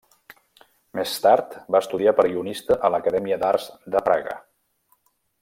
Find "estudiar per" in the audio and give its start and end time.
1.85-2.25